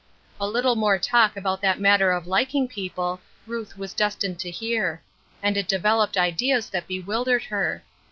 A 0.39 0.47
little 0.47 0.75
more 0.75 0.97
talk 0.97 1.37
about 1.37 1.61
that 1.61 1.79
matter 1.79 2.09
of 2.11 2.25
liking 2.25 2.67
people, 2.67 3.21
Ruth 3.45 3.77
was 3.77 3.93
destined 3.93 4.39
to 4.39 4.49
hear; 4.49 5.03
and 5.43 5.55
it 5.57 5.69
devel 5.69 6.03
oped 6.03 6.17
ideas 6.17 6.71
that 6.71 6.87
bewildered 6.87 7.43
her. 7.43 7.83